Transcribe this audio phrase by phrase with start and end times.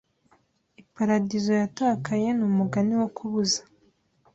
[0.81, 3.61] Iparadizo yatakaye n'umugani wo kubuza"